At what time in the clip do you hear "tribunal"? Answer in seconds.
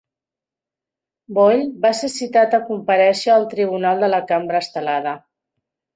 3.55-4.03